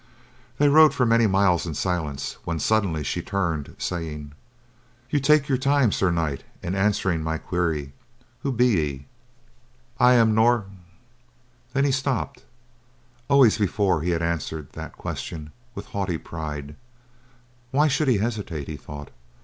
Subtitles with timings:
[0.57, 4.31] They rode for many miles in silence when suddenly she turned, saying:
[5.11, 7.93] "You take your time, Sir Knight, in answering my query.
[8.41, 9.05] Who be ye?"
[9.99, 10.73] "I am Nor—" and
[11.73, 12.45] then he stopped.
[13.29, 16.75] Always before he had answered that question with haughty pride.
[17.69, 19.11] Why should he hesitate, he thought.